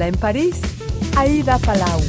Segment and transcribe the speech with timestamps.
[0.00, 0.58] en París,
[1.18, 2.00] Aida Palau.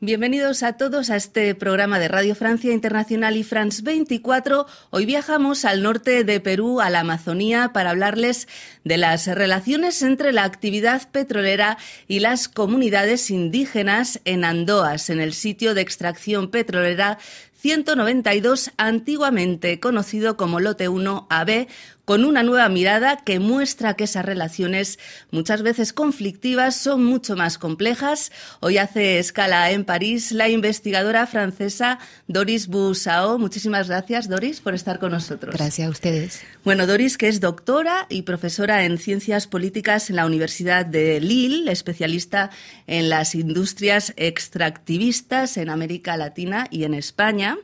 [0.00, 4.66] Bienvenidos a todos a este programa de Radio Francia Internacional y France 24.
[4.90, 8.46] Hoy viajamos al norte de Perú, a la Amazonía, para hablarles
[8.84, 15.32] de las relaciones entre la actividad petrolera y las comunidades indígenas en Andoas, en el
[15.32, 17.18] sitio de extracción petrolera
[17.60, 21.66] 192, antiguamente conocido como Lote 1 AB,
[22.08, 24.98] con una nueva mirada que muestra que esas relaciones,
[25.30, 28.32] muchas veces conflictivas, son mucho más complejas.
[28.60, 33.38] Hoy hace escala en París la investigadora francesa Doris Boussao.
[33.38, 35.54] Muchísimas gracias, Doris, por estar con nosotros.
[35.54, 36.40] Gracias a ustedes.
[36.64, 41.70] Bueno, Doris, que es doctora y profesora en ciencias políticas en la Universidad de Lille,
[41.70, 42.48] especialista
[42.86, 47.58] en las industrias extractivistas en América Latina y en España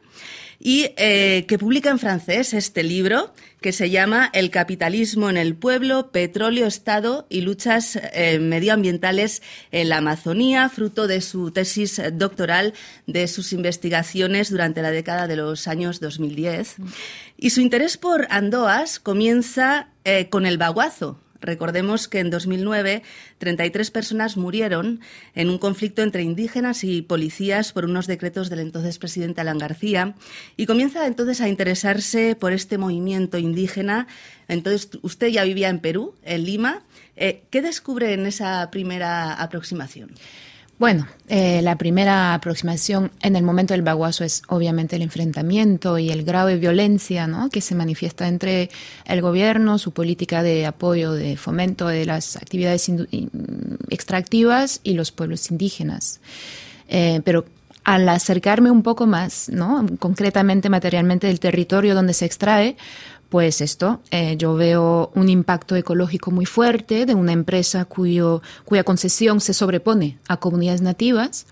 [0.67, 5.55] y eh, que publica en francés este libro que se llama El capitalismo en el
[5.55, 12.73] pueblo, petróleo, Estado y luchas eh, medioambientales en la Amazonía, fruto de su tesis doctoral,
[13.07, 16.77] de sus investigaciones durante la década de los años 2010.
[17.37, 23.03] Y su interés por Andoas comienza eh, con el baguazo, Recordemos que en 2009
[23.39, 25.01] 33 personas murieron
[25.35, 30.15] en un conflicto entre indígenas y policías por unos decretos del entonces presidente Alan García
[30.57, 34.07] y comienza entonces a interesarse por este movimiento indígena.
[34.49, 36.83] Entonces usted ya vivía en Perú, en Lima.
[37.17, 40.11] Eh, ¿Qué descubre en esa primera aproximación?
[40.85, 46.11] Bueno, eh, la primera aproximación en el momento del baguazo es obviamente el enfrentamiento y
[46.11, 48.69] el grado de violencia que se manifiesta entre
[49.07, 52.93] el gobierno, su política de apoyo, de fomento de las actividades
[53.89, 56.21] extractivas y los pueblos indígenas.
[56.91, 57.47] Eh, pero
[57.85, 59.87] al acercarme un poco más, ¿no?
[59.99, 62.77] concretamente, materialmente, del territorio donde se extrae,
[63.29, 69.41] pues esto, eh, yo veo un impacto ecológico muy fuerte de una empresa cuya concesión
[69.41, 71.47] se sobrepone a comunidades nativas,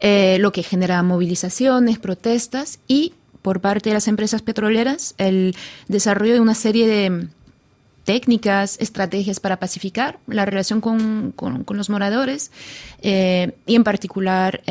[0.00, 5.54] eh, lo que genera movilizaciones, protestas y por parte de las empresas petroleras el
[5.88, 7.28] desarrollo de una serie de
[8.04, 11.34] técnicas, estrategias para pacificar la relación con,
[11.68, 12.50] los moradores
[13.00, 14.62] eh, y en particular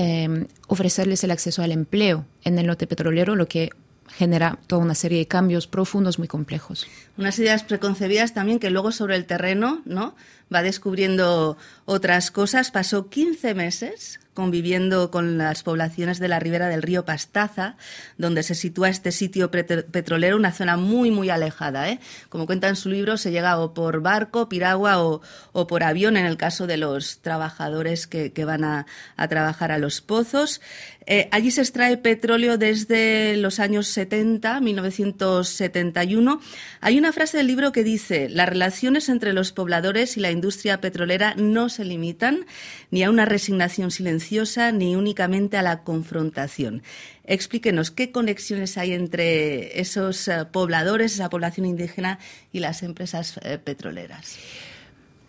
[0.68, 3.70] ofrecerles el acceso al empleo en el lote petrolero, lo que
[4.12, 6.88] genera toda una serie de cambios profundos muy complejos.
[7.18, 10.16] Unas ideas preconcebidas también que luego sobre el terreno, ¿no?
[10.54, 12.72] Va descubriendo otras cosas.
[12.72, 17.76] Pasó 15 meses conviviendo con las poblaciones de la ribera del río Pastaza,
[18.18, 21.90] donde se sitúa este sitio petrolero, una zona muy, muy alejada.
[21.90, 22.00] ¿eh?
[22.30, 25.22] Como cuenta en su libro, se llega o por barco, piragua o,
[25.68, 28.86] por avión en el caso de los trabajadores que, van a,
[29.30, 30.62] trabajar a los pozos.
[31.06, 36.40] Eh, allí se extrae petróleo desde los años 70, 1971.
[36.80, 40.82] Hay una frase del libro que dice, las relaciones entre los pobladores y la industria
[40.82, 42.48] petrolera no se limitan
[42.90, 46.82] ni a una resignación silenciosa ni únicamente a la confrontación.
[47.26, 52.18] Explíquenos qué conexiones hay entre esos eh, pobladores, esa población indígena
[52.52, 54.38] y las empresas eh, petroleras.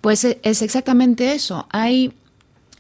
[0.00, 1.66] Pues eh, es exactamente eso.
[1.70, 2.14] Hay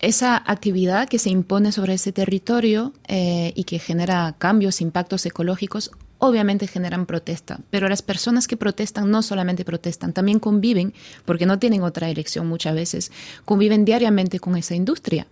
[0.00, 5.92] esa actividad que se impone sobre ese territorio y que genera cambios, impactos ecológicos,
[6.24, 10.94] obviamente generan protesta, pero las personas que protestan no solamente protestan, también conviven,
[11.24, 13.10] porque no tienen otra elección muchas veces,
[13.44, 15.26] conviven diariamente con esa industria.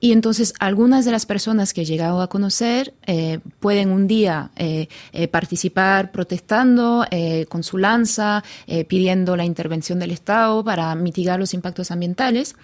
[0.00, 4.50] Y entonces algunas de las personas que he llegado a conocer eh, pueden un día
[4.56, 7.06] eh, eh, participar protestando
[7.48, 8.42] con su lanza,
[8.88, 12.56] pidiendo la intervención del Estado para mitigar los impactos ambientales,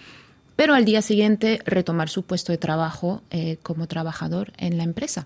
[0.57, 3.23] pero al día siguiente retomar su puesto de trabajo
[3.63, 5.25] como trabajador en la empresa.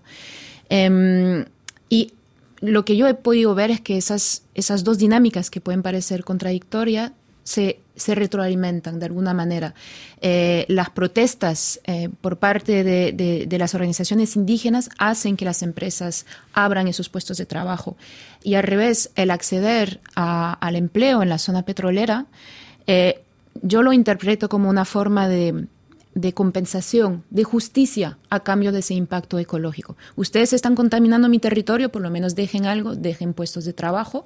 [0.68, 1.44] Em,
[1.88, 2.12] y
[2.60, 6.24] lo que yo he podido ver es que esas, esas dos dinámicas que pueden parecer
[6.24, 7.12] contradictorias
[7.46, 9.74] se, retroalimentan de alguna manera.
[10.20, 16.88] Eh, las protestas eh, por parte de, las organizaciones indígenas hacen que las empresas abran
[16.88, 17.96] esos puestos de trabajo.
[18.42, 22.26] Y al revés, el acceder al empleo en la zona petrolera,
[22.86, 23.22] eh,
[23.62, 25.66] yo lo interpreto como una forma de,
[26.16, 29.98] de compensación, de justicia a cambio de ese impacto ecológico.
[30.16, 34.24] Ustedes están contaminando mi territorio, por lo menos dejen algo, dejen puestos de trabajo.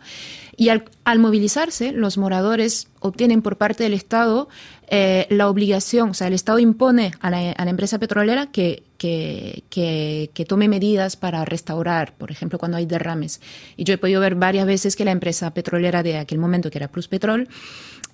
[0.56, 0.84] Y al,
[1.18, 4.48] movilizarse, los moradores obtienen por parte del Estado
[4.86, 10.68] eh, la obligación, o sea, el Estado impone a la, empresa petrolera que, que, tome
[10.68, 13.40] medidas para restaurar, por ejemplo, cuando hay derrames.
[13.76, 16.78] Y yo he podido ver varias veces que la empresa petrolera de aquel momento, que
[16.78, 17.48] era Plus Petrol,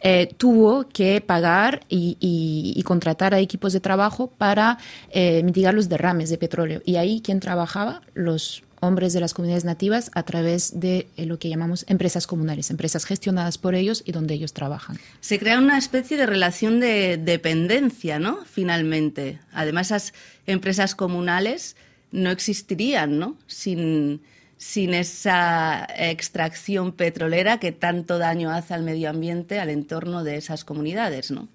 [0.00, 4.78] eh, tuvo que pagar y, contratar a equipos de trabajo para
[5.10, 6.80] eh, mitigar los derrames de petróleo.
[6.84, 8.02] Y ahí, ¿quién trabajaba?
[8.14, 12.70] Los hombres de las comunidades nativas a través de eh, lo que llamamos empresas comunales,
[12.70, 14.98] empresas gestionadas por ellos y donde ellos trabajan.
[15.20, 18.38] Se crea una especie de relación de dependencia, ¿no?
[18.44, 19.40] Finalmente.
[19.52, 20.14] Además, esas
[20.46, 21.76] empresas comunales
[22.12, 23.36] no existirían, ¿no?
[23.46, 24.22] Sin,
[24.58, 30.64] sin esa extracción petrolera que tanto daño hace al medio ambiente, al entorno de esas
[30.64, 31.48] comunidades, ¿no?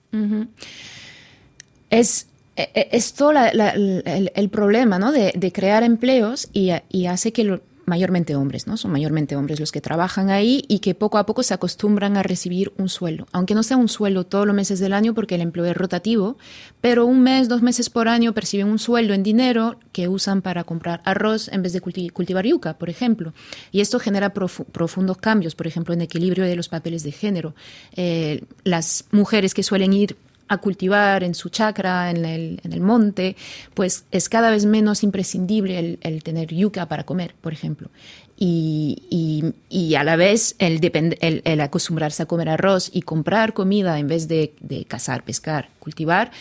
[1.89, 2.27] Es
[2.61, 5.11] e, e, esto el, problema ¿no?
[5.11, 6.71] de, crear empleos y,
[7.07, 8.77] hace que mayormente hombres, ¿no?
[8.77, 12.23] Son mayormente hombres los que trabajan ahí y que poco a poco se acostumbran a
[12.23, 15.41] recibir un sueldo, aunque no sea un sueldo todos los meses del año porque el
[15.41, 16.37] empleo es rotativo,
[16.79, 20.63] pero un mes, dos meses por año perciben un sueldo en dinero que usan para
[20.63, 23.33] comprar arroz en vez de cultivar yuca, por ejemplo.
[23.71, 27.55] Y esto genera profundos cambios, por ejemplo, en equilibrio de los papeles de género.
[27.95, 30.15] Eh, las mujeres que suelen ir
[30.51, 33.37] a cultivar en su chacra, en el, en el monte,
[33.73, 37.89] pues es cada vez menos imprescindible el, tener yuca para comer, por ejemplo.
[38.35, 40.81] Y, y, a la vez el,
[41.21, 46.31] el, acostumbrarse a comer arroz y comprar comida en vez de, de cazar, pescar, cultivar,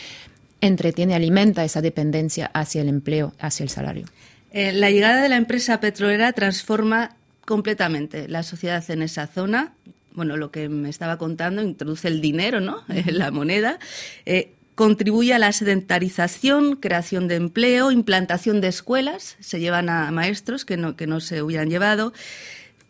[0.59, 4.07] entretiene, alimenta esa dependencia hacia el empleo, hacia el salario.
[4.51, 7.15] Eh, la llegada de la empresa petrolera transforma
[7.45, 9.73] completamente la sociedad en esa zona,
[10.13, 12.83] bueno, lo que me estaba contando, introduce el dinero, ¿no?
[13.05, 13.79] la moneda.
[14.25, 20.65] Eh, contribuye a la sedentarización, creación de empleo, implantación de escuelas, se llevan a maestros
[20.65, 22.13] que no, que no se hubieran llevado,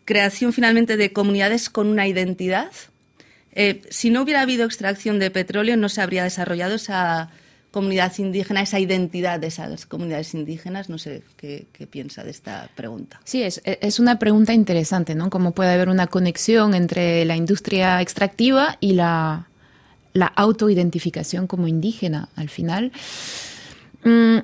[0.04, 2.70] creación finalmente de comunidades con una identidad.
[3.54, 7.30] Eh, si no hubiera habido extracción de petróleo, no se habría desarrollado esa
[7.72, 10.88] comunidad indígena, esa identidad de esas comunidades indígenas.
[10.88, 13.20] No sé qué, piensa de esta pregunta.
[13.24, 15.30] Sí, es, es, una pregunta interesante, ¿no?
[15.30, 19.48] Cómo puede haber una conexión entre la industria extractiva y la,
[20.12, 22.92] la autoidentificación como indígena al final.
[24.04, 24.38] Mm.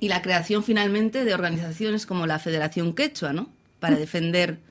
[0.00, 3.50] Y la creación finalmente de organizaciones como la Federación Quechua, ¿no?
[3.80, 3.98] Para mm.
[3.98, 4.67] defender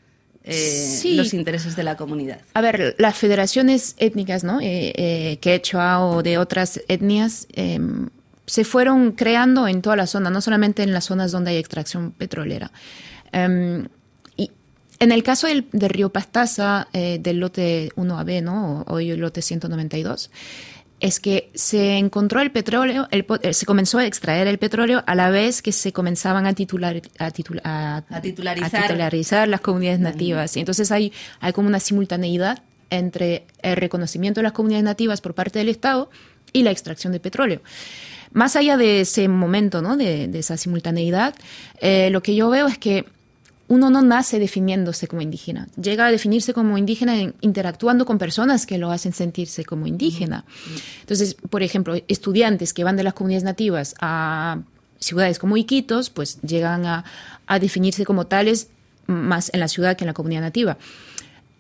[0.48, 2.40] eh, los intereses de la comunidad.
[2.54, 4.62] A ver, las federaciones étnicas, ¿no?
[4.62, 8.10] Eh, eh, quechua o de otras etnias, em,
[8.46, 12.12] se fueron creando en toda la zona, no solamente en las zonas donde hay extracción
[12.12, 12.72] petrolera.
[13.34, 13.88] Em,
[14.38, 14.52] y
[15.00, 18.86] en el caso del, río Pastaza, del lote 1AB, ¿no?
[18.88, 20.32] Hoy el lote 192,
[21.00, 25.30] es que se encontró el petróleo, eh, se comenzó a extraer el petróleo a la
[25.30, 27.32] vez que se comenzaban a, titular, a,
[28.22, 29.48] titularizar.
[29.48, 30.58] las comunidades nativas.
[30.58, 35.36] Y entonces hay, hay como una simultaneidad entre el reconocimiento de las comunidades nativas por
[35.36, 36.10] parte del Estado
[36.52, 37.62] y la extracción de petróleo.
[38.32, 39.98] Más allá de ese momento, ¿no?
[39.98, 41.36] de, esa simultaneidad,
[41.80, 43.06] eh, lo que yo veo es que
[43.68, 48.78] uno no nace definiéndose como indígena, llega a definirse como indígena interactuando con personas que
[48.78, 50.46] lo hacen sentirse como indígena.
[51.02, 54.60] Entonces, por ejemplo, estudiantes que van de las comunidades nativas a
[55.00, 57.04] ciudades como Iquitos, pues llegan a,
[57.60, 58.68] definirse como tales
[59.06, 60.78] más en la ciudad que en la comunidad nativa.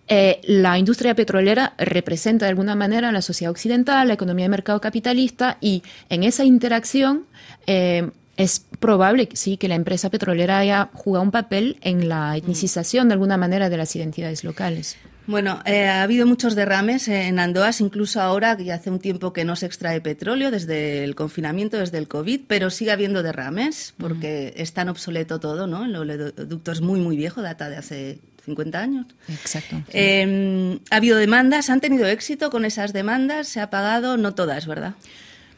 [0.09, 4.79] Eh, la industria petrolera representa de alguna manera la sociedad occidental, la economía de mercado
[4.79, 7.25] capitalista y en esa interacción
[7.67, 13.09] eh, es probable, sí, que la empresa petrolera haya jugado un papel en la etnicización
[13.09, 14.97] de alguna manera de las identidades locales.
[15.27, 19.43] Bueno, eh, ha habido muchos derrames en Andoas, incluso ahora, que hace un tiempo que
[19.43, 24.53] no se extrae petróleo desde el confinamiento, desde el COVID, pero sigue habiendo derrames porque
[24.55, 25.83] es tan obsoleto todo, ¿no?
[25.83, 29.05] El oleoducto es muy, muy viejo, data de hace 50 años.
[29.27, 29.83] Exacto.
[29.89, 33.49] Em, ha habido demandas, ¿han tenido éxito con esas demandas?
[33.49, 34.15] ¿Se ha pagado?
[34.15, 34.93] No todas, ¿verdad?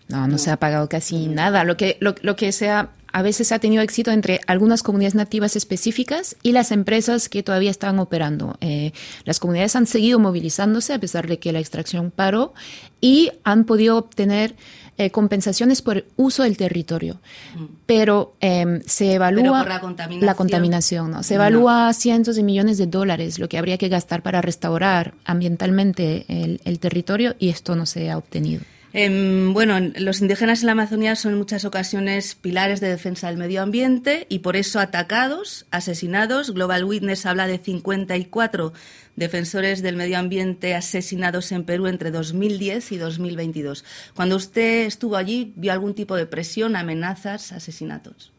[0.09, 1.63] No, no se ha pagado casi nada.
[1.63, 5.13] Lo que, lo, lo que se ha, a veces ha tenido éxito entre algunas comunidades
[5.13, 8.57] nativas específicas y las empresas que todavía están operando.
[8.59, 8.91] Eh,
[9.23, 12.55] las comunidades han seguido movilizándose a pesar de que la extracción paró
[12.99, 14.55] y han podido obtener
[14.97, 17.21] eh, compensaciones por el uso del territorio.
[17.55, 17.65] Mm.
[17.85, 21.11] Pero em, se evalúa la contaminación.
[21.11, 21.21] ¿no?
[21.21, 26.25] Se evalúa cientos de millones de dólares lo que habría que gastar para restaurar ambientalmente
[26.27, 28.63] el territorio y esto no se ha obtenido.
[28.91, 33.37] Em, bueno, los indígenas en la Amazonía son en muchas ocasiones pilares de defensa del
[33.37, 36.53] medio ambiente y por eso atacados, asesinados.
[36.53, 38.73] Global Witness habla de 54
[39.15, 43.85] defensores del medio ambiente asesinados en Perú entre 2010 y 2022.
[44.15, 48.31] Cuando usted estuvo allí, ¿vio algún tipo de presión, amenazas, asesinatos?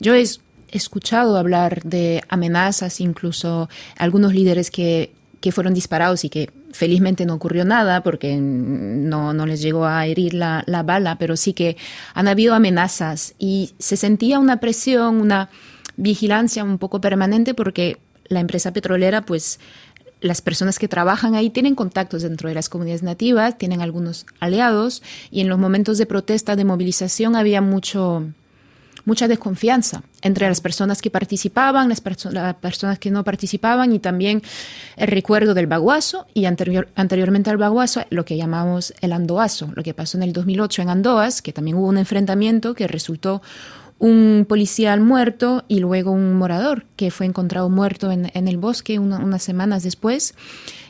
[0.00, 0.24] Yo he
[0.70, 3.68] escuchado hablar de amenazas, incluso
[3.98, 9.46] algunos líderes que que fueron disparados y que felizmente no ocurrió nada porque no, no
[9.46, 11.76] les llegó a herir la, la, bala, pero sí que
[12.14, 13.34] han habido amenazas.
[13.38, 15.50] Y se sentía una presión, una
[15.96, 17.98] vigilancia un poco permanente porque
[18.28, 19.60] la empresa petrolera, pues
[20.20, 25.02] las personas que trabajan ahí tienen contactos dentro de las comunidades nativas, tienen algunos aliados
[25.30, 28.28] y en los momentos de protesta, de movilización había mucho
[29.04, 34.42] mucha desconfianza entre las personas que participaban, las, personas que no participaban y también
[34.96, 39.82] el recuerdo del baguazo y anterior, anteriormente al baguazo lo que llamamos el andoazo, lo
[39.82, 43.42] que pasó en el 2008 en Andoas, que también hubo un enfrentamiento que resultó
[43.98, 49.42] un policial muerto y luego un morador que fue encontrado muerto en, el bosque unas
[49.44, 50.34] semanas después.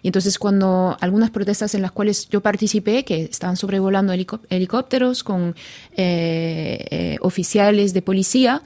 [0.03, 5.55] Y entonces cuando algunas protestas en las cuales yo participé, que estaban sobrevolando helicópteros con
[5.97, 8.63] eh, eh, oficiales de policía,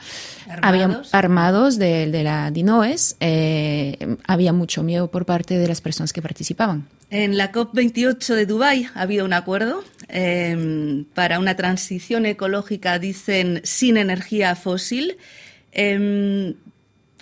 [0.49, 1.15] ¿Armados?
[1.15, 6.89] armados de, la DINOES, eh, había mucho miedo por parte de las personas que participaban.
[7.11, 13.61] En la COP28 de Dubái ha habido un acuerdo em, para una transición ecológica, dicen,
[13.63, 15.19] sin energía fósil.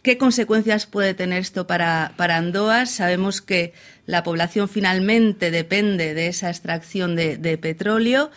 [0.05, 2.91] ¿Qué consecuencias puede tener esto para, para Andoas?
[2.91, 3.73] Sabemos que
[4.05, 8.31] la población finalmente depende de esa extracción de, de petróleo.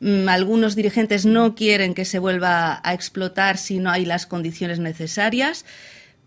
[0.00, 4.80] Mm, algunos dirigentes no quieren que se vuelva a explotar si no hay las condiciones
[4.80, 5.64] necesarias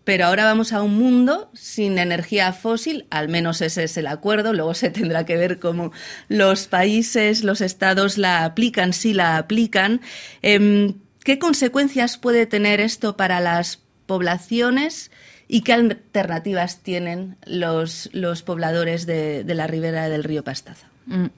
[0.02, 4.52] pero ahora vamos a un mundo sin energía fósil, al menos ese es el acuerdo,
[4.52, 5.92] luego se tendrá que ver cómo
[6.26, 10.00] los países, los estados la aplican, si la aplican.
[10.42, 13.76] Em, ¿Qué consecuencias puede tener esto para las
[14.12, 15.10] poblaciones
[15.48, 20.88] y qué alternativas tienen los, los pobladores de, la ribera del río Pastaza?
[21.06, 21.28] Mm.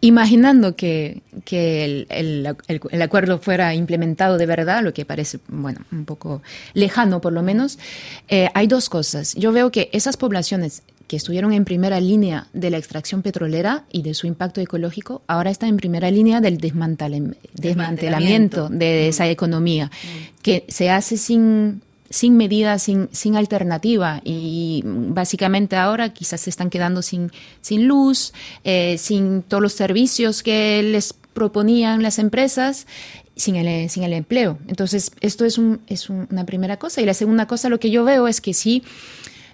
[0.00, 2.56] Imaginando que, el,
[3.00, 6.42] acuerdo fuera implementado de verdad, lo que parece, bueno, un poco
[6.74, 7.78] lejano por lo menos,
[8.26, 9.36] eh, hay dos cosas.
[9.36, 14.02] Yo veo que esas poblaciones que estuvieron en primera línea de la extracción petrolera y
[14.02, 20.42] de su impacto ecológico, ahora están en primera línea del desmantelamiento, de esa economía, mm.
[20.42, 26.70] que se hace sin sin medida, sin, sin alternativa y básicamente ahora quizás se están
[26.70, 28.32] quedando sin, sin luz,
[28.64, 32.86] eh, sin todos los servicios que les proponían las empresas
[33.36, 34.58] sin el, sin el empleo.
[34.66, 37.00] Entonces, esto es, un, es una primera cosa.
[37.00, 38.82] Y la segunda cosa, lo que yo veo es que sí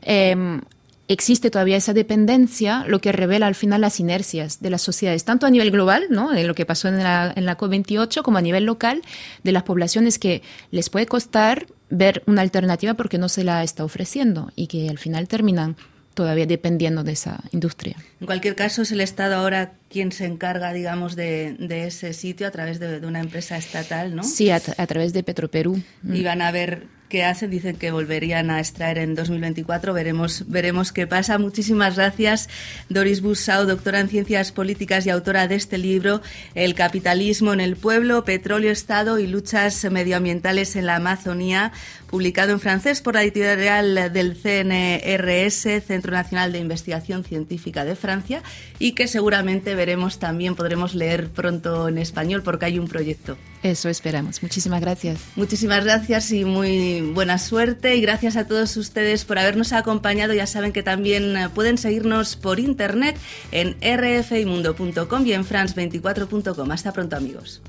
[0.03, 0.63] em,
[1.09, 5.47] existe todavía esa dependencia, lo que revela al final las inercias de las sociedades, tanto
[5.47, 6.31] a nivel global, ¿no?
[6.31, 9.03] de lo que pasó en la, en la COP28, como a nivel local,
[9.43, 13.85] de las poblaciones que les puede costar ver una alternativa porque no se la está
[13.85, 15.77] ofreciendo y que al final terminan
[16.15, 17.97] todavía dependiendo de esa industria.
[18.21, 22.51] En cualquier caso, es el Estado ahora quien se encarga, digamos, de, ese sitio a
[22.51, 24.23] través de, una empresa estatal, ¿no?
[24.23, 25.83] Sí, a, a través de Petroperú.
[26.05, 27.49] Y van a ver que hacen.
[27.49, 29.93] Dicen que volverían a extraer en 2024.
[29.93, 31.39] Veremos, veremos qué pasa.
[31.39, 32.49] Muchísimas gracias,
[32.89, 36.23] Doris Bussau, doctora en Ciencias Políticas y autora de este libro,
[36.57, 41.71] El capitalismo en el pueblo, petróleo, Estado y luchas medioambientales en la Amazonía,
[42.11, 48.43] publicado en francés por la editorial del CNRS, Centro Nacional de Investigación Científica de Francia,
[48.81, 53.37] y que seguramente veremos también, podremos leer pronto en español porque hay un proyecto.
[53.63, 54.43] Eso esperamos.
[54.43, 55.21] Muchísimas gracias.
[55.37, 57.97] Muchísimas gracias y muy buena suerte.
[57.97, 60.33] Y gracias a todos ustedes por habernos acompañado.
[60.33, 63.17] Ya saben que también eh, pueden seguirnos por internet
[63.53, 66.71] en rfimundo.com y en france24.com.
[66.71, 67.61] Hasta pronto, amigos.